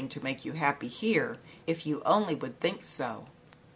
95 0.01 0.45
you 0.45 0.51
happy 0.53 0.87
here, 0.87 1.37
if 1.67 1.85
you 1.85 2.01
only 2.07 2.33
would 2.33 2.59
think 2.59 2.83
so." 2.83 3.27